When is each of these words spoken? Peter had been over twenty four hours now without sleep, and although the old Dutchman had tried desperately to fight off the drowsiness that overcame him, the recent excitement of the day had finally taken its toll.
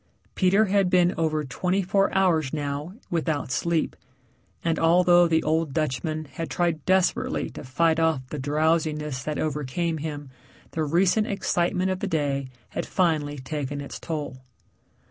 Peter 0.33 0.65
had 0.65 0.89
been 0.89 1.13
over 1.15 1.43
twenty 1.43 1.83
four 1.83 2.11
hours 2.11 2.51
now 2.51 2.95
without 3.11 3.51
sleep, 3.51 3.95
and 4.63 4.79
although 4.79 5.27
the 5.27 5.43
old 5.43 5.73
Dutchman 5.73 6.25
had 6.25 6.49
tried 6.49 6.83
desperately 6.85 7.51
to 7.51 7.63
fight 7.63 7.99
off 7.99 8.21
the 8.31 8.39
drowsiness 8.39 9.21
that 9.21 9.37
overcame 9.37 9.99
him, 9.99 10.31
the 10.71 10.83
recent 10.83 11.27
excitement 11.27 11.91
of 11.91 11.99
the 11.99 12.07
day 12.07 12.47
had 12.69 12.87
finally 12.87 13.37
taken 13.37 13.79
its 13.79 13.99
toll. 13.99 14.41